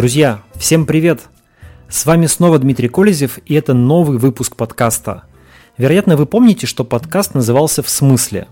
Друзья, 0.00 0.40
всем 0.54 0.86
привет! 0.86 1.28
С 1.90 2.06
вами 2.06 2.24
снова 2.24 2.58
Дмитрий 2.58 2.88
Колезев, 2.88 3.38
и 3.44 3.52
это 3.52 3.74
новый 3.74 4.16
выпуск 4.16 4.56
подкаста. 4.56 5.24
Вероятно, 5.76 6.16
вы 6.16 6.24
помните, 6.24 6.66
что 6.66 6.84
подкаст 6.84 7.34
назывался 7.34 7.82
«В 7.82 7.90
смысле». 7.90 8.48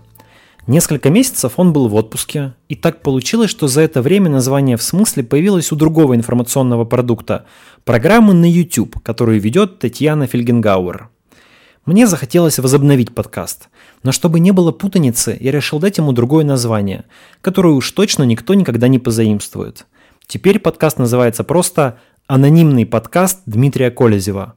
Несколько 0.67 1.09
месяцев 1.09 1.53
он 1.55 1.73
был 1.73 1.87
в 1.87 1.95
отпуске, 1.95 2.53
и 2.67 2.75
так 2.75 3.01
получилось, 3.01 3.49
что 3.49 3.67
за 3.67 3.81
это 3.81 4.03
время 4.03 4.29
название 4.29 4.77
«В 4.77 4.83
смысле» 4.83 5.23
появилось 5.23 5.71
у 5.71 5.75
другого 5.75 6.15
информационного 6.15 6.85
продукта– 6.85 7.47
программы 7.83 8.35
на 8.35 8.45
YouTube, 8.47 9.01
которую 9.01 9.41
ведет 9.41 9.79
Татьяна 9.79 10.27
Фельгенгауэр. 10.27 11.09
Мне 11.83 12.05
захотелось 12.05 12.59
возобновить 12.59 13.15
подкаст, 13.15 13.69
но 14.03 14.11
чтобы 14.11 14.39
не 14.39 14.51
было 14.51 14.71
путаницы, 14.71 15.35
я 15.41 15.51
решил 15.51 15.79
дать 15.79 15.97
ему 15.97 16.11
другое 16.11 16.45
название, 16.45 17.05
которое 17.41 17.73
уж 17.73 17.89
точно 17.89 18.21
никто 18.21 18.53
никогда 18.53 18.87
не 18.87 18.99
позаимствует. 18.99 19.87
Теперь 20.31 20.59
подкаст 20.59 20.99
называется 20.99 21.43
просто 21.43 21.97
«Анонимный 22.27 22.85
подкаст 22.85 23.41
Дмитрия 23.47 23.89
Колезева». 23.89 24.53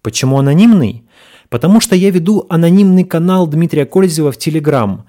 Почему 0.00 0.38
анонимный? 0.38 1.02
Потому 1.48 1.80
что 1.80 1.96
я 1.96 2.10
веду 2.10 2.46
анонимный 2.48 3.02
канал 3.02 3.48
Дмитрия 3.48 3.84
Колезева 3.84 4.30
в 4.30 4.36
Телеграм. 4.36 5.08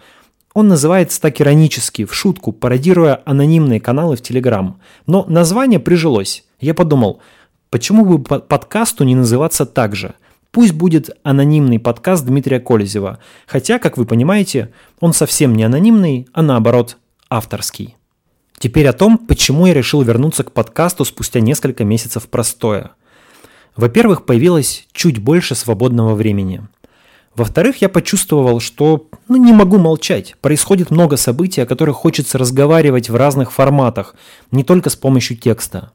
Он 0.55 0.67
называется 0.67 1.21
так 1.21 1.39
иронически, 1.39 2.05
в 2.05 2.15
шутку, 2.15 2.51
пародируя 2.51 3.21
анонимные 3.23 3.79
каналы 3.79 4.15
в 4.15 4.23
Телеграм. 4.23 4.79
Но 5.05 5.25
название 5.29 5.79
прижилось. 5.79 6.43
Я 6.59 6.73
подумал, 6.73 7.21
почему 7.69 8.03
бы 8.03 8.17
подкасту 8.19 9.03
не 9.03 9.13
называться 9.13 9.67
так 9.67 9.95
же– 9.95 10.15
Пусть 10.51 10.73
будет 10.73 11.11
анонимный 11.21 11.77
подкаст 11.77 12.25
Дмитрия 12.25 12.59
Колезева, 12.59 13.19
хотя, 13.45 13.77
как 13.77 13.99
вы 13.99 14.05
понимаете, 14.07 14.73
он 14.99 15.13
совсем 15.13 15.53
не 15.53 15.61
анонимный, 15.61 16.27
а 16.33 16.41
наоборот 16.41 16.97
авторский. 17.29 17.98
Теперь 18.59 18.87
о 18.87 18.93
том, 18.93 19.17
почему 19.17 19.67
я 19.67 19.73
решил 19.73 20.01
вернуться 20.01 20.43
к 20.43 20.51
подкасту 20.51 21.05
спустя 21.05 21.39
несколько 21.39 21.85
месяцев 21.85 22.27
простоя. 22.27 22.91
Во-первых, 23.77 24.25
появилось 24.25 24.85
чуть 24.91 25.19
больше 25.19 25.55
свободного 25.55 26.13
времени. 26.13 26.61
Во-вторых, 27.35 27.77
я 27.77 27.87
почувствовал, 27.87 28.59
что 28.59 29.07
ну, 29.29 29.37
не 29.37 29.53
могу 29.53 29.77
молчать. 29.77 30.35
Происходит 30.41 30.91
много 30.91 31.15
событий, 31.15 31.61
о 31.61 31.65
которых 31.65 31.95
хочется 31.95 32.37
разговаривать 32.37 33.09
в 33.09 33.15
разных 33.15 33.53
форматах, 33.53 34.15
не 34.51 34.65
только 34.65 34.89
с 34.89 34.97
помощью 34.97 35.37
текста. 35.37 35.93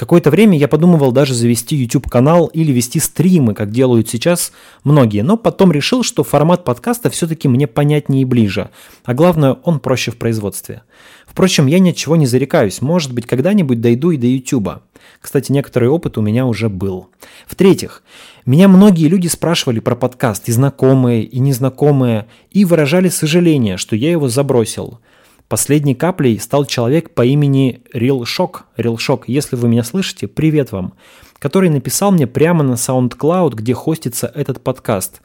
Какое-то 0.00 0.30
время 0.30 0.56
я 0.56 0.66
подумывал 0.66 1.12
даже 1.12 1.34
завести 1.34 1.76
YouTube-канал 1.76 2.46
или 2.46 2.72
вести 2.72 2.98
стримы, 2.98 3.52
как 3.52 3.70
делают 3.70 4.08
сейчас 4.08 4.50
многие, 4.82 5.20
но 5.20 5.36
потом 5.36 5.72
решил, 5.72 6.02
что 6.02 6.24
формат 6.24 6.64
подкаста 6.64 7.10
все-таки 7.10 7.48
мне 7.48 7.66
понятнее 7.66 8.22
и 8.22 8.24
ближе, 8.24 8.70
а 9.04 9.12
главное, 9.12 9.58
он 9.62 9.78
проще 9.78 10.10
в 10.10 10.16
производстве. 10.16 10.84
Впрочем, 11.26 11.66
я 11.66 11.80
ни 11.80 11.90
от 11.90 11.96
чего 11.96 12.16
не 12.16 12.24
зарекаюсь, 12.24 12.80
может 12.80 13.12
быть, 13.12 13.26
когда-нибудь 13.26 13.82
дойду 13.82 14.10
и 14.10 14.16
до 14.16 14.26
YouTube. 14.26 14.80
Кстати, 15.20 15.52
некоторый 15.52 15.90
опыт 15.90 16.16
у 16.16 16.22
меня 16.22 16.46
уже 16.46 16.70
был. 16.70 17.08
В-третьих, 17.46 18.02
меня 18.46 18.68
многие 18.68 19.06
люди 19.06 19.28
спрашивали 19.28 19.80
про 19.80 19.96
подкаст, 19.96 20.48
и 20.48 20.52
знакомые, 20.52 21.24
и 21.24 21.40
незнакомые, 21.40 22.26
и 22.50 22.64
выражали 22.64 23.10
сожаление, 23.10 23.76
что 23.76 23.96
я 23.96 24.10
его 24.10 24.30
забросил– 24.30 24.98
Последней 25.50 25.96
каплей 25.96 26.38
стал 26.38 26.64
человек 26.64 27.12
по 27.12 27.26
имени 27.26 27.82
Real 27.92 28.20
Shock. 28.20 28.60
Real 28.76 28.94
Shock, 28.94 29.24
если 29.26 29.56
вы 29.56 29.66
меня 29.66 29.82
слышите, 29.82 30.28
привет 30.28 30.70
вам. 30.70 30.92
Который 31.40 31.70
написал 31.70 32.12
мне 32.12 32.28
прямо 32.28 32.62
на 32.62 32.74
SoundCloud, 32.74 33.56
где 33.56 33.74
хостится 33.74 34.30
этот 34.32 34.60
подкаст. 34.62 35.22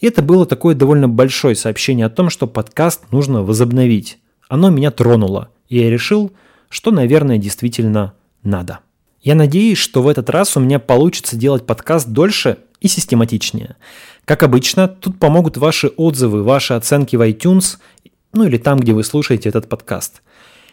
И 0.00 0.08
это 0.08 0.20
было 0.20 0.46
такое 0.46 0.74
довольно 0.74 1.08
большое 1.08 1.54
сообщение 1.54 2.06
о 2.06 2.10
том, 2.10 2.28
что 2.28 2.48
подкаст 2.48 3.12
нужно 3.12 3.44
возобновить. 3.44 4.18
Оно 4.48 4.68
меня 4.68 4.90
тронуло. 4.90 5.50
И 5.68 5.78
я 5.78 5.90
решил, 5.90 6.32
что, 6.68 6.90
наверное, 6.90 7.38
действительно 7.38 8.14
надо. 8.42 8.80
Я 9.20 9.36
надеюсь, 9.36 9.78
что 9.78 10.02
в 10.02 10.08
этот 10.08 10.28
раз 10.28 10.56
у 10.56 10.60
меня 10.60 10.80
получится 10.80 11.36
делать 11.36 11.66
подкаст 11.66 12.08
дольше 12.08 12.58
и 12.80 12.88
систематичнее. 12.88 13.76
Как 14.24 14.42
обычно, 14.42 14.88
тут 14.88 15.20
помогут 15.20 15.56
ваши 15.56 15.86
отзывы, 15.86 16.42
ваши 16.42 16.74
оценки 16.74 17.14
в 17.14 17.20
iTunes– 17.20 17.78
ну 18.32 18.44
или 18.44 18.56
там, 18.56 18.78
где 18.78 18.92
вы 18.92 19.04
слушаете 19.04 19.48
этот 19.48 19.68
подкаст. 19.68 20.22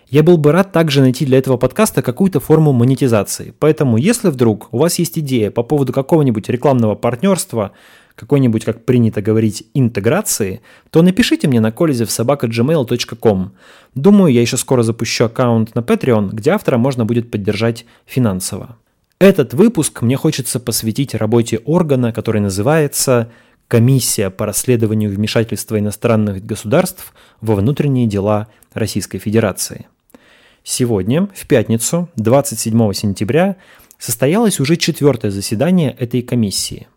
Я 0.09 0.23
был 0.23 0.37
бы 0.37 0.51
рад 0.51 0.71
также 0.71 1.01
найти 1.01 1.25
для 1.25 1.37
этого 1.37 1.57
подкаста 1.57 2.01
какую-то 2.01 2.39
форму 2.39 2.73
монетизации. 2.73 3.53
Поэтому, 3.59 3.97
если 3.97 4.29
вдруг 4.29 4.69
у 4.71 4.79
вас 4.79 4.97
есть 4.97 5.19
идея 5.19 5.51
по 5.51 5.61
поводу 5.61 5.93
какого-нибудь 5.93 6.49
рекламного 6.49 6.95
партнерства, 6.95 7.71
какой-нибудь, 8.15 8.65
как 8.65 8.85
принято 8.85 9.21
говорить, 9.21 9.67
интеграции, 9.75 10.61
то 10.89 11.03
напишите 11.03 11.47
мне 11.47 11.59
на 11.59 11.69
kolezevsobaka.gmail.com. 11.69 13.51
Думаю, 13.93 14.33
я 14.33 14.41
еще 14.41 14.57
скоро 14.57 14.81
запущу 14.81 15.25
аккаунт 15.25 15.75
на 15.75 15.79
Patreon, 15.79 16.29
где 16.33 16.51
автора 16.51 16.77
можно 16.77 17.05
будет 17.05 17.29
поддержать 17.29 17.85
финансово. 18.05 18.77
Этот 19.19 19.53
выпуск 19.53 20.01
мне 20.01 20.15
хочется 20.15 20.59
посвятить 20.59 21.13
работе 21.13 21.59
органа, 21.65 22.13
который 22.13 22.41
называется 22.41 23.29
Комиссия 23.69 24.31
по 24.31 24.47
расследованию 24.47 25.11
вмешательства 25.11 25.77
иностранных 25.77 26.43
государств 26.43 27.13
во 27.39 27.53
внутренние 27.53 28.07
дела 28.07 28.47
Российской 28.73 29.19
Федерации. 29.19 29.85
Сегодня, 30.63 31.29
в 31.35 31.45
пятницу, 31.45 32.09
27 32.15 32.93
сентября, 32.93 33.57
состоялось 33.99 34.59
уже 34.59 34.75
четвертое 34.75 35.29
заседание 35.29 35.95
этой 35.99 36.23
комиссии. 36.23 36.87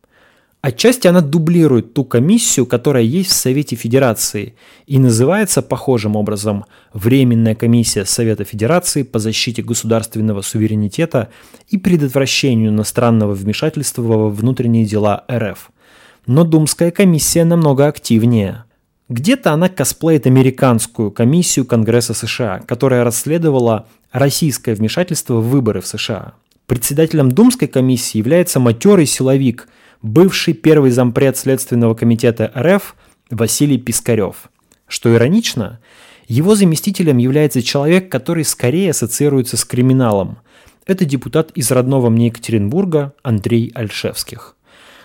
Отчасти 0.63 1.07
она 1.09 1.21
дублирует 1.21 1.93
ту 1.93 2.07
комиссию, 2.07 2.65
которая 2.65 3.03
есть 3.03 3.33
в 3.33 3.35
Совете 3.35 3.77
Федерации 3.77 4.55
и 4.87 4.99
называется 4.99 5.61
похожим 5.61 6.17
образом 6.17 6.65
Временная 6.95 7.55
комиссия 7.55 8.07
Совета 8.07 8.45
Федерации 8.45 9.03
по 9.03 9.19
защите 9.19 9.63
государственного 9.63 10.41
суверенитета 10.41 11.29
и 11.69 11.77
предотвращению 11.77 12.71
иностранного 12.71 13.35
вмешательства 13.35 14.01
во 14.01 14.31
внутренние 14.31 14.87
дела 14.87 15.27
РФ– 15.31 15.71
но 16.27 16.45
Думская 16.45 16.91
комиссия 16.91 17.45
намного 17.45 17.87
активнее. 17.87 18.65
Где-то 19.09 19.53
она 19.53 19.69
косплеит 19.69 20.27
американскую 20.27 21.11
комиссию 21.11 21.67
Конгресса 21.67 22.15
США, 22.15 22.61
которая 22.67 23.05
расследовала 23.05 23.87
российское 24.11 24.75
вмешательство 24.75 25.35
в 25.35 25.49
выборы 25.51 25.81
в 25.81 25.87
США. 25.87 26.35
Председателем 26.67 27.31
Думской 27.31 27.69
комиссии 27.69 28.19
является 28.19 28.61
матерый 28.61 29.07
силовик, 29.07 29.69
бывший 30.01 30.55
первый 30.55 30.91
зампред 30.91 31.37
Следственного 31.37 31.95
комитета 31.95 32.51
РФ 32.57 32.95
Василий 33.31 33.79
Пискарев. 33.79 34.51
Что 34.87 35.15
иронично, 35.15 35.81
его 36.29 36.55
заместителем 36.55 37.19
является 37.19 37.63
человек, 37.63 38.11
который 38.11 38.45
скорее 38.45 38.91
ассоциируется 38.91 39.57
с 39.57 39.65
криминалом. 39.65 40.39
Это 40.87 41.05
депутат 41.05 41.51
из 41.53 41.71
родного 41.71 42.09
мне 42.09 42.27
Екатеринбурга 42.27 43.13
Андрей 43.23 43.71
Альшевских. 43.75 44.57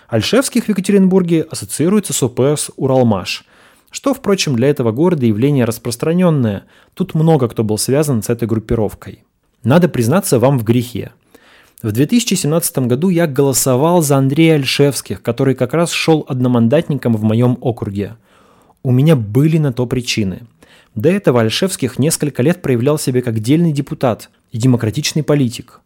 Альшевских 0.08 0.64
в 0.64 0.68
Екатеринбурге 0.70 1.46
ассоциируется 1.50 2.14
с 2.14 2.22
ОПС 2.22 2.70
«Уралмаш», 2.76 3.44
что, 3.90 4.14
впрочем, 4.14 4.56
для 4.56 4.68
этого 4.68 4.90
города 4.90 5.26
явление 5.26 5.66
распространенное. 5.66 6.64
Тут 6.94 7.14
много 7.14 7.48
кто 7.48 7.62
был 7.62 7.76
связан 7.76 8.22
с 8.22 8.30
этой 8.30 8.48
группировкой. 8.48 9.24
Надо 9.62 9.88
признаться 9.88 10.38
вам 10.38 10.58
в 10.58 10.64
грехе. 10.64 11.12
В 11.82 11.92
2017 11.92 12.78
году 12.78 13.10
я 13.10 13.26
голосовал 13.26 14.00
за 14.00 14.16
Андрея 14.16 14.54
Альшевских, 14.54 15.22
который 15.22 15.54
как 15.54 15.74
раз 15.74 15.90
шел 15.90 16.24
одномандатником 16.26 17.14
в 17.14 17.22
моем 17.22 17.58
округе. 17.60 18.16
У 18.82 18.90
меня 18.90 19.14
были 19.14 19.58
на 19.58 19.72
то 19.74 19.86
причины. 19.86 20.42
До 20.94 21.10
этого 21.10 21.42
Альшевских 21.42 21.98
несколько 21.98 22.42
лет 22.42 22.62
проявлял 22.62 22.98
себя 22.98 23.20
как 23.20 23.40
дельный 23.40 23.72
депутат 23.72 24.30
и 24.52 24.58
демократичный 24.58 25.22
политик. 25.22 25.80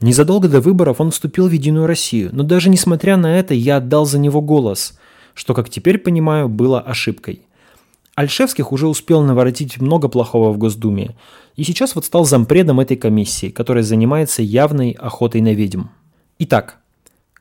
Незадолго 0.00 0.48
до 0.48 0.60
выборов 0.60 1.00
он 1.00 1.10
вступил 1.10 1.48
в 1.48 1.52
Единую 1.52 1.86
Россию, 1.86 2.30
но 2.32 2.42
даже 2.42 2.68
несмотря 2.68 3.16
на 3.16 3.38
это 3.38 3.54
я 3.54 3.76
отдал 3.76 4.04
за 4.04 4.18
него 4.18 4.40
голос, 4.40 4.98
что, 5.34 5.54
как 5.54 5.70
теперь 5.70 5.98
понимаю, 5.98 6.48
было 6.48 6.80
ошибкой. 6.80 7.42
Альшевских 8.14 8.72
уже 8.72 8.88
успел 8.88 9.22
наворотить 9.22 9.80
много 9.80 10.08
плохого 10.08 10.52
в 10.52 10.58
Госдуме, 10.58 11.16
и 11.56 11.64
сейчас 11.64 11.94
вот 11.94 12.04
стал 12.04 12.24
зампредом 12.24 12.80
этой 12.80 12.96
комиссии, 12.96 13.50
которая 13.50 13.84
занимается 13.84 14.42
явной 14.42 14.90
охотой 14.92 15.40
на 15.40 15.54
ведьм. 15.54 15.84
Итак, 16.38 16.78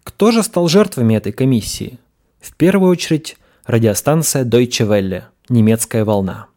кто 0.03 0.31
же 0.31 0.43
стал 0.43 0.67
жертвами 0.67 1.15
этой 1.15 1.31
комиссии? 1.31 1.99
В 2.39 2.55
первую 2.55 2.91
очередь 2.91 3.37
радиостанция 3.65 4.45
Deutsche 4.45 4.87
Welle, 4.87 5.23
немецкая 5.49 6.05
волна. 6.05 6.47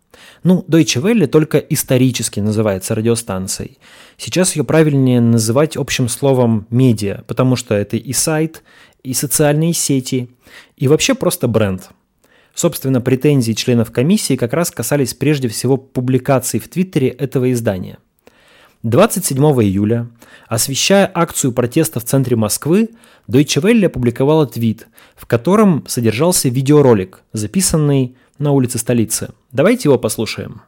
Ну, 0.44 0.62
Deutsche 0.68 1.00
Welle 1.00 1.26
только 1.26 1.56
исторически 1.56 2.38
называется 2.38 2.94
радиостанцией. 2.94 3.78
Сейчас 4.18 4.54
ее 4.56 4.62
правильнее 4.62 5.22
называть 5.22 5.74
общим 5.74 6.06
словом 6.06 6.66
медиа, 6.68 7.22
потому 7.26 7.56
что 7.56 7.74
это 7.74 7.96
и 7.96 8.12
сайт, 8.12 8.62
и 9.02 9.14
социальные 9.14 9.72
сети, 9.72 10.28
и 10.76 10.86
вообще 10.86 11.14
просто 11.14 11.48
бренд. 11.48 11.88
Собственно, 12.54 13.00
претензии 13.00 13.52
членов 13.52 13.90
комиссии 13.90 14.36
как 14.36 14.52
раз 14.52 14.70
касались 14.70 15.14
прежде 15.14 15.48
всего 15.48 15.78
публикаций 15.78 16.60
в 16.60 16.68
Твиттере 16.68 17.08
этого 17.08 17.50
издания. 17.50 17.96
27 18.82 19.38
июля, 19.62 20.10
освещая 20.46 21.10
акцию 21.14 21.52
протеста 21.52 22.00
в 22.00 22.04
центре 22.04 22.36
Москвы, 22.36 22.90
Deutsche 23.26 23.62
Welle 23.62 23.86
опубликовала 23.86 24.46
твит, 24.46 24.88
в 25.16 25.24
котором 25.24 25.86
содержался 25.88 26.50
видеоролик, 26.50 27.22
записанный 27.32 28.14
на 28.38 28.52
улице 28.52 28.78
столицы. 28.78 29.30
Давайте 29.52 29.88
его 29.88 29.98
послушаем. 29.98 30.62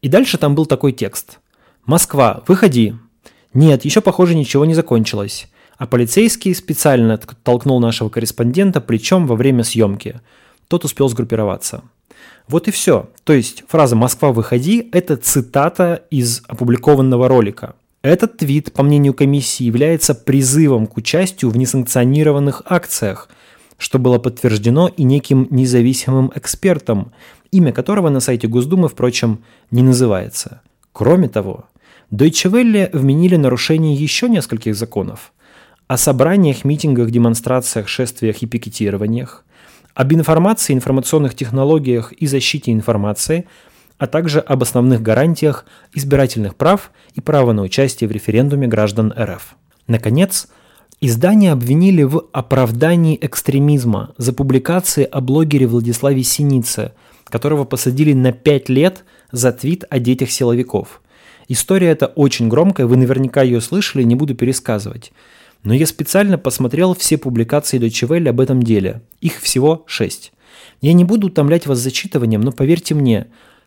И 0.00 0.08
дальше 0.10 0.38
там 0.38 0.54
был 0.54 0.64
такой 0.64 0.92
текст. 0.92 1.38
Москва, 1.84 2.42
выходи, 2.46 2.94
нет, 3.54 3.84
еще, 3.84 4.00
похоже, 4.00 4.34
ничего 4.34 4.64
не 4.64 4.74
закончилось. 4.74 5.48
А 5.76 5.86
полицейский 5.86 6.54
специально 6.54 7.18
толкнул 7.18 7.80
нашего 7.80 8.08
корреспондента 8.08 8.80
плечом 8.80 9.26
во 9.26 9.36
время 9.36 9.64
съемки. 9.64 10.20
Тот 10.66 10.84
успел 10.84 11.08
сгруппироваться. 11.08 11.82
Вот 12.48 12.66
и 12.66 12.70
все. 12.70 13.10
То 13.24 13.32
есть 13.32 13.64
фраза 13.68 13.94
«Москва, 13.94 14.32
выходи»– 14.32 14.88
это 14.92 15.16
цитата 15.16 16.02
из 16.10 16.42
опубликованного 16.48 17.28
ролика. 17.28 17.74
Этот 18.02 18.38
твит, 18.38 18.72
по 18.72 18.82
мнению 18.82 19.12
комиссии, 19.12 19.64
является 19.64 20.14
призывом 20.14 20.86
к 20.86 20.96
участию 20.96 21.50
в 21.50 21.56
несанкционированных 21.56 22.62
акциях, 22.64 23.28
что 23.76 23.98
было 23.98 24.18
подтверждено 24.18 24.88
и 24.88 25.02
неким 25.02 25.46
независимым 25.50 26.32
экспертом, 26.34 27.12
имя 27.50 27.72
которого 27.72 28.08
на 28.08 28.20
сайте 28.20 28.48
Госдумы, 28.48 28.88
впрочем, 28.88 29.44
не 29.70 29.82
называется. 29.82 30.62
Кроме 30.92 31.28
того, 31.28 31.66
Deutsche 32.10 32.48
Welle 32.50 32.88
вменили 32.92 33.36
нарушение 33.36 33.94
еще 33.94 34.28
нескольких 34.28 34.74
законов. 34.74 35.32
О 35.88 35.96
собраниях, 35.96 36.64
митингах, 36.64 37.10
демонстрациях, 37.10 37.88
шествиях 37.88 38.42
и 38.42 38.46
пикетированиях, 38.46 39.44
об 39.94 40.12
информации, 40.12 40.72
информационных 40.72 41.34
технологиях 41.34 42.12
и 42.12 42.26
защите 42.26 42.72
информации, 42.72 43.46
а 43.98 44.06
также 44.06 44.40
об 44.40 44.62
основных 44.62 45.02
гарантиях 45.02 45.66
избирательных 45.92 46.56
прав 46.56 46.92
и 47.14 47.20
права 47.20 47.52
на 47.52 47.62
участие 47.62 48.08
в 48.08 48.12
референдуме 48.12 48.68
граждан 48.68 49.12
РФ. 49.16 49.56
Наконец, 49.86 50.48
Издание 51.00 51.52
обвинили 51.52 52.02
в 52.02 52.24
оправдании 52.32 53.16
экстремизма 53.20 54.14
за 54.16 54.32
публикации 54.32 55.04
о 55.04 55.20
блогере 55.20 55.68
Владиславе 55.68 56.24
Синице, 56.24 56.92
которого 57.22 57.62
посадили 57.62 58.14
на 58.14 58.32
5 58.32 58.68
лет 58.68 59.04
за 59.30 59.52
твит 59.52 59.84
о 59.90 60.00
детях 60.00 60.28
силовиков. 60.32 61.00
История 61.48 61.88
эта 61.88 62.06
очень 62.06 62.48
громкая, 62.48 62.86
вы 62.86 62.96
наверняка 62.96 63.42
ее 63.42 63.60
слышали, 63.60 64.02
не 64.02 64.14
буду 64.14 64.34
пересказывать. 64.34 65.12
Но 65.62 65.74
я 65.74 65.86
специально 65.86 66.38
посмотрел 66.38 66.94
все 66.94 67.18
публикации 67.18 67.80
Deutsche 67.80 68.06
Welle 68.06 68.28
об 68.28 68.40
этом 68.40 68.62
деле. 68.62 69.02
Их 69.20 69.40
всего 69.40 69.84
6. 69.86 70.32
Я 70.80 70.92
не 70.92 71.04
буду 71.04 71.28
утомлять 71.28 71.66
вас 71.66 71.78
зачитыванием, 71.78 72.42
но 72.42 72.52
поверьте 72.52 72.94
мне, 72.94 73.26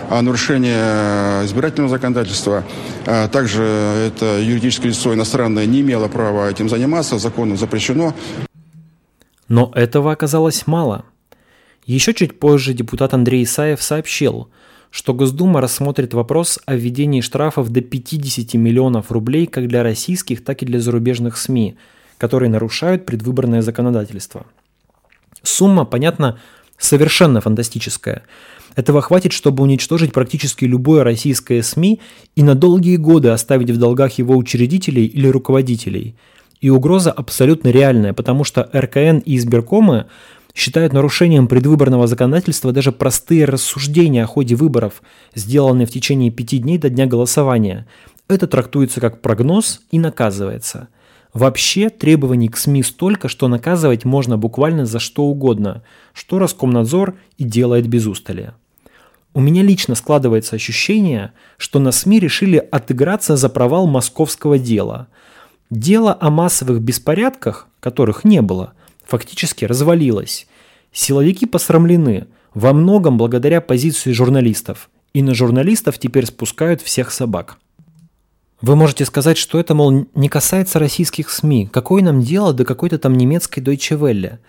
а 0.09 0.21
нарушение 0.21 1.45
избирательного 1.45 1.89
законодательства. 1.89 2.63
А 3.05 3.27
также 3.27 3.63
это 3.63 4.39
юридическое 4.39 4.91
лицо 4.91 5.13
иностранное 5.13 5.65
не 5.65 5.81
имело 5.81 6.07
права 6.07 6.49
этим 6.49 6.69
заниматься, 6.69 7.17
законом 7.17 7.57
запрещено. 7.57 8.13
Но 9.47 9.71
этого 9.73 10.11
оказалось 10.11 10.67
мало. 10.67 11.05
Еще 11.85 12.13
чуть 12.13 12.39
позже 12.39 12.73
депутат 12.73 13.13
Андрей 13.13 13.43
Исаев 13.43 13.81
сообщил, 13.81 14.49
что 14.91 15.13
Госдума 15.13 15.61
рассмотрит 15.61 16.13
вопрос 16.13 16.59
о 16.65 16.75
введении 16.75 17.21
штрафов 17.21 17.69
до 17.69 17.81
50 17.81 18.53
миллионов 18.55 19.11
рублей 19.11 19.45
как 19.45 19.67
для 19.67 19.83
российских, 19.83 20.43
так 20.43 20.63
и 20.63 20.65
для 20.65 20.79
зарубежных 20.79 21.37
СМИ, 21.37 21.77
которые 22.17 22.49
нарушают 22.49 23.05
предвыборное 23.05 23.61
законодательство. 23.61 24.45
Сумма, 25.43 25.85
понятно, 25.85 26.39
совершенно 26.77 27.41
фантастическая. 27.41 28.23
Этого 28.75 29.01
хватит, 29.01 29.31
чтобы 29.31 29.63
уничтожить 29.63 30.13
практически 30.13 30.65
любое 30.65 31.03
российское 31.03 31.61
СМИ 31.61 32.01
и 32.35 32.43
на 32.43 32.55
долгие 32.55 32.97
годы 32.97 33.29
оставить 33.29 33.69
в 33.69 33.77
долгах 33.77 34.13
его 34.13 34.35
учредителей 34.35 35.05
или 35.05 35.27
руководителей– 35.27 36.15
и 36.61 36.69
угроза 36.69 37.11
абсолютно 37.11 37.69
реальная, 37.69 38.13
потому 38.13 38.43
что 38.43 38.69
РКН 38.73 39.19
и 39.19 39.37
избиркомы 39.37 40.07
считают 40.59 40.93
нарушением 40.93 41.47
предвыборного 41.47 42.05
законодательства 42.05 42.71
даже 42.71 42.91
простые 42.91 43.45
рассуждения 43.45 44.23
о 44.23 44.27
ходе 44.27 44.55
выборов, 44.55 45.01
сделанные 45.33 45.87
в 45.87 45.91
течение 45.91 46.31
пяти 46.31 46.59
дней 46.59 46.77
до 46.77 46.89
дня 46.89 47.05
голосования. 47.05 47.87
Это 48.27 48.45
трактуется 48.47 48.99
как 49.01 49.21
прогноз 49.21 49.81
и 49.91 49.99
наказывается. 49.99 50.89
Вообще 51.33 51.89
требований 51.89 52.49
к 52.49 52.57
СМИ 52.57 52.83
столько, 52.83 53.27
что 53.27 53.47
наказывать 53.47 54.03
можно 54.03 54.37
буквально 54.37 54.85
за 54.85 54.99
что 54.99 55.23
угодно, 55.23 55.83
что 56.13 56.39
Роскомнадзор 56.39 57.15
и 57.37 57.43
делает 57.43 57.87
без 57.87 58.05
устали. 58.05 58.53
У 59.33 59.41
меня 59.41 59.61
лично 59.61 59.95
складывается 59.95 60.55
ощущение, 60.55 61.33
что 61.57 61.79
на 61.79 61.91
СМИ 61.91 62.19
решили 62.19 62.57
отыграться 62.57 63.37
за 63.37 63.49
провал 63.49 63.87
московского 63.87 64.59
дела– 64.59 65.07
Дело 65.69 66.17
о 66.19 66.31
массовых 66.31 66.81
беспорядках, 66.81 67.67
которых 67.79 68.23
не 68.23 68.41
было, 68.41 68.73
фактически 69.05 69.65
развалилось. 69.65 70.47
Силовики 70.91 71.45
посрамлены, 71.45 72.27
во 72.53 72.73
многом 72.73 73.17
благодаря 73.17 73.61
позиции 73.61 74.11
журналистов. 74.11 74.89
И 75.13 75.21
на 75.21 75.33
журналистов 75.33 75.97
теперь 75.97 76.25
спускают 76.25 76.81
всех 76.81 77.11
собак. 77.11 77.57
Вы 78.61 78.75
можете 78.75 79.05
сказать, 79.05 79.37
что 79.37 79.59
это, 79.59 79.73
мол, 79.73 80.07
не 80.13 80.29
касается 80.29 80.79
российских 80.79 81.29
СМИ. 81.29 81.69
Какое 81.71 82.03
нам 82.03 82.21
дело 82.21 82.53
до 82.53 82.65
какой-то 82.65 82.99
там 82.99 83.15
немецкой 83.15 83.59
Deutsche 83.61 83.97
Welle? 83.97 84.39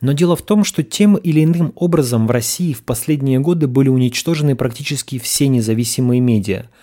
Но 0.00 0.12
дело 0.12 0.36
в 0.36 0.42
том, 0.42 0.64
что 0.64 0.82
тем 0.82 1.16
или 1.16 1.42
иным 1.42 1.72
образом 1.74 2.26
в 2.26 2.30
России 2.30 2.72
в 2.72 2.82
последние 2.82 3.40
годы 3.40 3.66
были 3.66 3.88
уничтожены 3.88 4.54
практически 4.54 5.18
все 5.18 5.48
независимые 5.48 6.20
медиа– 6.20 6.66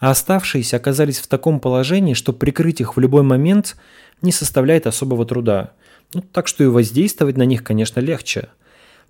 а 0.00 0.10
оставшиеся 0.10 0.76
оказались 0.76 1.18
в 1.18 1.26
таком 1.26 1.60
положении, 1.60 2.14
что 2.14 2.32
прикрыть 2.32 2.80
их 2.80 2.96
в 2.96 3.00
любой 3.00 3.22
момент 3.22 3.76
не 4.22 4.32
составляет 4.32 4.86
особого 4.86 5.26
труда. 5.26 5.72
Ну, 6.14 6.22
так 6.32 6.48
что 6.48 6.64
и 6.64 6.68
воздействовать 6.68 7.36
на 7.36 7.44
них, 7.44 7.62
конечно, 7.62 8.00
легче. 8.00 8.48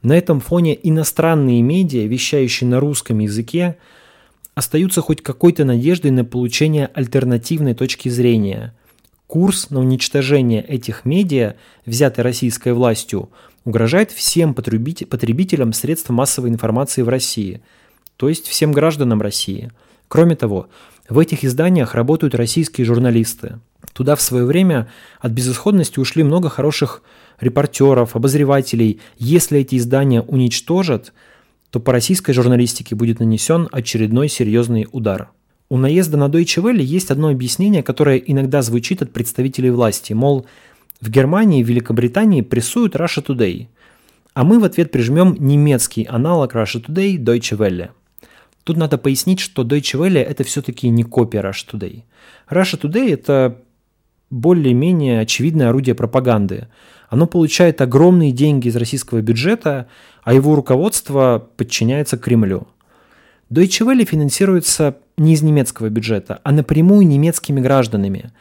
На 0.03 0.17
этом 0.17 0.41
фоне 0.41 0.79
иностранные 0.83 1.63
медиа, 1.63 2.07
вещающие 2.07 2.69
на 2.69 2.81
русском 2.81 3.19
языке, 3.19 3.77
остаются 4.55 5.01
хоть 5.01 5.23
какой-то 5.23 5.65
надеждой 5.65 6.11
на 6.11 6.25
получение 6.25 6.91
альтернативной 6.93 7.75
точки 7.75 8.09
зрения. 8.09 8.75
Курс 9.27 9.71
на 9.71 9.81
уничтожение 9.81 10.63
этих 10.65 11.05
медиа, 11.05 11.55
взятый 11.85 12.25
российской 12.25 12.73
властью, 12.73 13.31
угрожает 13.65 14.11
всем 14.11 14.55
потребителям 14.55 15.73
средств 15.73 16.11
массовой 16.11 16.49
информации 16.49 17.03
в 17.03 17.09
России, 17.09 17.61
то 18.17 18.29
есть 18.29 18.47
всем 18.47 18.73
гражданам 18.73 19.21
России– 19.21 19.71
Кроме 20.09 20.37
того, 20.37 20.69
В 21.09 21.19
этих 21.19 21.43
изданиях 21.45 21.95
работают 21.95 22.35
российские 22.35 22.85
журналисты. 22.85 23.61
Туда 23.95 24.15
в 24.15 24.21
свое 24.21 24.45
время 24.45 24.89
от 25.21 25.33
безысходности 25.33 25.99
ушли 25.99 26.23
много 26.23 26.51
хороших 26.51 27.03
репортеров, 27.41 28.15
обозревателей. 28.15 29.01
Если 29.17 29.61
эти 29.61 29.77
издания 29.77 30.21
уничтожат, 30.21 31.13
то 31.71 31.81
по 31.81 31.93
российской 31.93 32.33
журналистике 32.33 32.95
будет 32.95 33.21
нанесен 33.21 33.69
очередной 33.73 34.29
серьезный 34.29 34.87
удар. 34.93 35.31
У 35.71 35.77
наезда 35.77 36.17
на 36.17 36.29
Deutsche 36.29 36.63
Welle 36.63 36.83
есть 36.83 37.11
одно 37.11 37.29
объяснение, 37.29 37.83
которое 37.83 38.17
иногда 38.19 38.63
звучит 38.63 39.03
от 39.03 39.13
представителей 39.13 39.71
власти, 39.71 40.13
мол, 40.13 40.47
в 41.01 41.11
Германии 41.11 41.61
и 41.61 41.65
Великобритании 41.65 42.43
прессуют 42.43 42.97
Russia 42.97 43.25
Today, 43.25 43.69
а 44.35 44.45
мы 44.45 44.59
в 44.59 44.65
ответ 44.65 44.91
прижмем 44.91 45.37
немецкий 45.39 46.05
аналог 46.05 46.55
Russia 46.55 46.85
Today 46.85 47.17
Deutsche 47.17 47.57
Welle. 47.57 47.91
Тут 48.69 48.77
надо 48.77 48.99
пояснить, 48.99 49.41
что 49.41 49.63
Deutsche 49.63 49.99
Welle 49.99 50.23
это 50.23 50.45
все-таки 50.45 50.91
не 50.91 51.03
копия 51.03 51.41
Russia 51.41 51.67
Today. 51.73 52.03
Russia 52.51 52.79
Today 52.79 53.15
это 53.15 53.63
более-менее 54.29 55.21
очевидное 55.21 55.71
орудие 55.71 55.95
пропаганды. 55.95 56.69
Оно 57.09 57.27
получает 57.27 57.81
огромные 57.81 58.31
деньги 58.31 58.69
из 58.69 58.77
российского 58.77 59.23
бюджета, 59.23 59.89
а 60.23 60.35
его 60.35 60.55
руководство 60.55 61.49
подчиняется 61.57 62.19
Кремлю. 62.19 62.69
Deutsche 63.49 63.87
Welle 63.87 64.05
финансируется 64.05 64.99
не 65.17 65.33
из 65.33 65.41
немецкого 65.41 65.89
бюджета, 65.89 66.39
а 66.45 66.53
напрямую 66.53 67.07
немецкими 67.07 67.61
гражданами. 67.61 68.33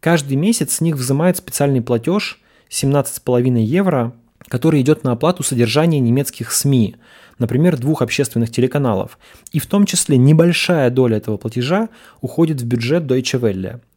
Каждый 0.00 0.38
месяц 0.38 0.76
с 0.76 0.80
них 0.80 0.96
взимают 0.96 1.36
специальный 1.36 1.82
платеж 1.82 2.40
17,5 2.70 3.60
евро, 3.60 4.14
который 4.48 4.80
идет 4.80 5.04
на 5.04 5.12
оплату 5.12 5.42
содержания 5.42 6.00
немецких 6.00 6.52
СМИ, 6.52 6.96
например, 7.38 7.76
двух 7.76 8.02
общественных 8.02 8.50
телеканалов. 8.50 9.18
И 9.52 9.58
в 9.58 9.66
том 9.66 9.86
числе 9.86 10.16
небольшая 10.16 10.90
доля 10.90 11.16
этого 11.18 11.36
платежа 11.36 11.88
уходит 12.20 12.60
в 12.60 12.64
бюджет 12.64 13.04
Deutsche 13.04 13.40
Welle– 13.40 13.80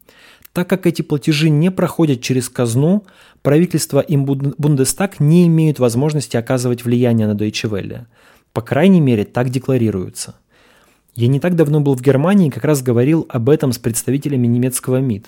так 0.54 0.68
как 0.68 0.88
эти 0.88 1.02
платежи 1.02 1.50
не 1.50 1.70
проходят 1.72 2.22
через 2.22 2.50
казну, 2.50 3.06
правительство 3.42 4.00
и 4.00 4.18
Бундестаг 4.18 5.20
не 5.20 5.48
имеют 5.48 5.80
возможности 5.80 6.38
оказывать 6.38 6.84
влияние 6.84 7.28
на 7.28 7.34
Deutsche 7.34 7.70
Welle. 7.70 8.06
По 8.52 8.62
крайней 8.62 9.00
мере, 9.00 9.26
так 9.26 9.50
декларируется. 9.50 10.36
Я 11.16 11.28
не 11.28 11.40
так 11.40 11.56
давно 11.56 11.82
был 11.82 11.96
в 11.96 12.02
Германии 12.02 12.48
и 12.48 12.52
как 12.52 12.64
раз 12.64 12.82
говорил 12.82 13.26
об 13.30 13.50
этом 13.50 13.72
с 13.72 13.78
представителями 13.78 14.48
немецкого 14.48 14.98
МИД. 14.98 15.28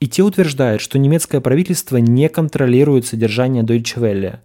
И 0.00 0.06
те 0.06 0.22
утверждают, 0.22 0.80
что 0.80 0.98
немецкое 0.98 1.40
правительство 1.40 1.96
не 1.96 2.28
контролирует 2.28 3.06
содержание 3.06 3.62
Deutsche 3.62 3.98
Welle. 3.98 4.38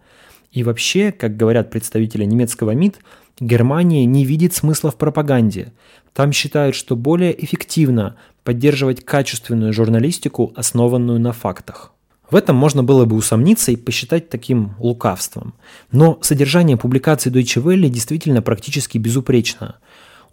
И 0.52 0.64
вообще, 0.64 1.12
как 1.12 1.38
говорят 1.38 1.70
представители 1.70 2.26
немецкого 2.26 2.72
МИД, 2.72 3.00
Германия 3.40 4.06
не 4.06 4.26
видит 4.26 4.54
смысла 4.54 4.92
в 4.92 4.98
пропаганде. 4.98 5.74
Там 6.14 6.32
считают, 6.32 6.76
что 6.76 6.96
более 6.96 7.44
эффективно 7.44 8.16
поддерживать 8.44 9.04
качественную 9.04 9.74
журналистику, 9.74 10.54
основанную 10.56 11.20
на 11.20 11.34
фактах. 11.34 11.92
В 12.30 12.36
этом 12.36 12.56
можно 12.56 12.84
было 12.84 13.06
бы 13.06 13.16
усомниться 13.16 13.72
и 13.72 13.76
посчитать 13.76 14.30
таким 14.30 14.76
лукавством. 14.80 15.54
Но 15.92 16.20
содержание 16.22 16.78
публикаций 16.78 17.32
Deutsche 17.32 17.62
Welle 17.62 17.90
действительно 17.90 18.42
практически 18.42 18.98
безупречно. 18.98 19.76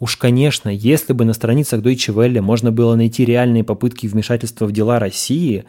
Уж, 0.00 0.16
конечно, 0.16 0.71
если 0.71 1.12
бы 1.12 1.26
на 1.26 1.35
страницах 1.35 1.83
Deutsche 1.83 2.12
Welle 2.14 2.40
можно 2.40 2.73
было 2.73 2.95
найти 2.97 3.26
реальные 3.26 3.64
попытки 3.64 4.07
вмешательства 4.07 4.64
в 4.64 4.73
дела 4.73 4.99
России 4.99 5.64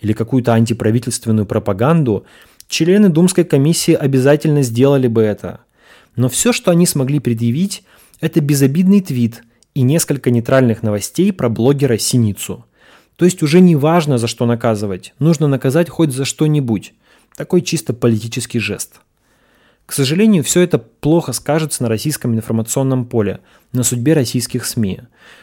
или 0.00 0.12
какую-то 0.12 0.52
антиправительственную 0.52 1.46
пропаганду, 1.46 2.26
члены 2.68 3.08
Думской 3.08 3.44
комиссии 3.44 3.94
обязательно 3.94 4.62
сделали 4.62 5.08
бы 5.08 5.22
это. 5.22 5.60
Но 6.14 6.28
все, 6.28 6.52
что 6.52 6.70
они 6.70 6.86
смогли 6.86 7.20
предъявить, 7.20 7.82
это 8.20 8.42
безобидный 8.42 9.00
твит 9.00 9.42
и 9.74 9.80
несколько 9.80 10.30
нейтральных 10.30 10.82
новостей 10.82 11.32
про 11.32 11.48
блогера 11.48 11.96
Синицу. 11.96 12.66
То 13.16 13.24
есть 13.24 13.42
уже 13.42 13.60
не 13.60 13.76
важно, 13.76 14.18
за 14.18 14.26
что 14.26 14.44
наказывать, 14.44 15.14
нужно 15.18 15.48
наказать 15.48 15.88
хоть 15.88 16.12
за 16.12 16.26
что-нибудь. 16.26 16.92
Такой 17.34 17.62
чисто 17.62 17.94
политический 17.94 18.58
жест. 18.58 19.00
К 19.90 19.92
сожалению, 19.92 20.44
все 20.44 20.60
это 20.60 20.78
плохо 20.78 21.32
скажется 21.32 21.82
на 21.82 21.88
российском 21.88 22.32
информационном 22.32 23.06
поле, 23.06 23.40
на 23.72 23.82
судьбе 23.82 24.12
российских 24.12 24.64
СМИ. 24.64 25.00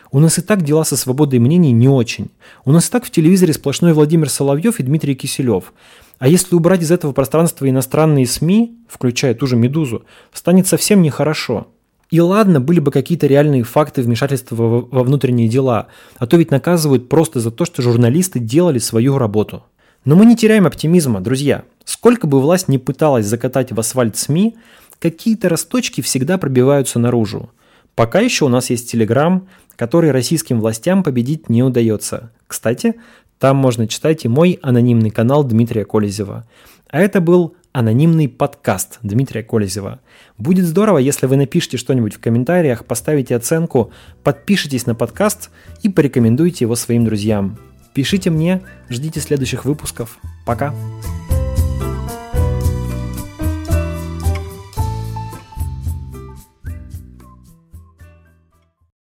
У 0.10 0.22
нас 0.22 0.38
и 0.38 0.42
так 0.42 0.64
дела 0.64 0.86
со 0.86 0.96
свободой 0.96 1.40
мнений 1.40 1.74
не 1.74 1.90
очень. 1.90 2.30
У 2.64 2.72
нас 2.72 2.88
и 2.88 2.90
так 2.90 3.04
в 3.04 3.12
телевизоре 3.12 3.52
сплошной 3.52 3.92
Владимир 3.92 4.30
Соловьев 4.30 4.80
и 4.80 4.84
Дмитрий 4.84 5.16
Киселев. 5.16 5.74
А 6.18 6.30
если 6.30 6.56
убрать 6.56 6.82
из 6.82 6.92
этого 6.92 7.12
пространства 7.12 7.70
иностранные 7.70 8.26
СМИ, 8.26 8.78
включая 8.88 9.34
ту 9.34 9.48
же 9.48 9.58
«Медузу», 9.58 10.06
станет 10.32 10.66
совсем 10.66 11.02
нехорошо. 11.02 11.68
И 12.10 12.22
ладно, 12.22 12.62
были 12.62 12.80
бы 12.80 12.92
какие-то 12.92 13.28
реальные 13.28 13.64
факты 13.64 14.02
вмешательства 14.02 14.56
во, 14.56 15.04
внутренние 15.04 15.50
дела, 15.50 15.88
а 16.20 16.26
то 16.26 16.38
ведь 16.38 16.52
наказывают 16.52 17.10
просто 17.10 17.42
за 17.42 17.52
то, 17.52 17.66
что 17.66 17.82
журналисты 17.82 18.40
делали 18.40 18.80
свою 18.80 19.18
работу. 19.18 19.66
Но 20.08 20.16
мы 20.16 20.26
не 20.26 20.38
теряем 20.38 20.66
оптимизма, 20.66 21.20
друзья. 21.20 21.66
Сколько 21.84 22.28
бы 22.28 22.40
власть 22.40 22.70
не 22.70 22.78
пыталась 22.78 23.26
закатать 23.26 23.74
в 23.74 23.80
асфальт 23.82 24.16
СМИ, 24.16 24.56
какие-то 25.00 25.50
росточки 25.50 26.00
всегда 26.00 26.38
пробиваются 26.38 26.98
наружу. 26.98 27.50
Пока 27.94 28.22
еще 28.22 28.46
у 28.46 28.48
нас 28.48 28.70
есть 28.70 28.90
Телеграм, 28.90 29.50
который 29.76 30.12
российским 30.12 30.62
властям 30.62 31.04
победить 31.04 31.50
не 31.50 31.62
удается. 31.62 32.32
Кстати, 32.48 32.96
там 33.38 33.58
можно 33.58 33.86
читать 33.86 34.24
и 34.24 34.30
мой 34.30 34.60
анонимный 34.62 35.10
канал 35.10 35.44
Дмитрия 35.44 35.84
Колезева. 35.84 36.48
А 36.90 37.02
это 37.02 37.20
был 37.20 37.58
анонимный 37.74 38.30
подкаст 38.30 39.00
Дмитрия 39.04 39.44
Колезева. 39.44 40.00
Будет 40.38 40.68
здорово, 40.68 41.00
если 41.00 41.26
вы 41.26 41.36
напишите 41.36 41.76
что-нибудь 41.76 42.14
в 42.14 42.22
комментариях, 42.22 42.86
поставите 42.86 43.36
оценку, 43.36 43.92
подпишитесь 44.24 44.86
на 44.86 44.96
подкаст 44.96 45.50
и 45.84 45.90
порекомендуйте 45.90 46.64
его 46.64 46.76
своим 46.76 47.04
друзьям. 47.04 47.60
Пишите 47.98 48.30
мне, 48.30 48.62
ждите 48.92 49.20
следующих 49.20 49.66
выпусков. 49.66 50.20
Пока! 50.46 50.72